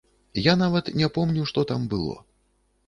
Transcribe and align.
Я 0.45 0.53
нават 0.61 0.91
не 1.01 1.11
помню, 1.19 1.47
што 1.53 1.67
там 1.75 1.89
было. 1.95 2.19